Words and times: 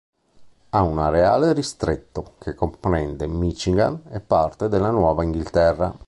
Ha 0.69 0.81
un 0.81 0.97
areale 0.97 1.53
ristretto, 1.53 2.33
che 2.39 2.55
comprende 2.55 3.27
Michigan 3.27 4.01
e 4.09 4.19
parte 4.19 4.67
della 4.67 4.89
Nuova 4.89 5.23
Inghilterra. 5.23 5.95